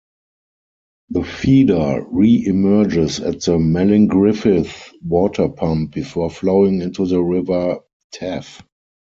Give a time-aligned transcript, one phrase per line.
[1.11, 8.63] The feeder reemerges at the Melingriffith Water Pump before flowing into the River Taff.